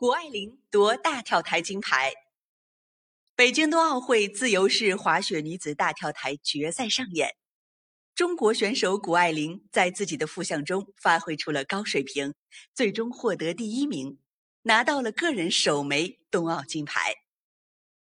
[0.00, 2.14] 谷爱凌夺大跳台金牌。
[3.36, 7.36] 北京冬奥会自由式滑雪女子大跳台决赛上演。
[8.14, 12.32] 中国选手谷爱凌在自己的副项中发挥出了高水平
[12.74, 14.18] 最终获得第一名
[14.62, 17.16] 拿到了个人首枚冬奥金牌。